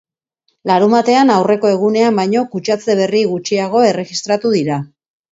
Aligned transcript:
Larunbatean 0.69 1.31
aurreko 1.33 1.69
egunean 1.73 2.17
baino 2.19 2.41
kutsatze 2.55 2.95
berri 3.01 3.21
gutxiago 3.33 3.83
erregistratu 3.91 4.53
dira. 4.55 4.79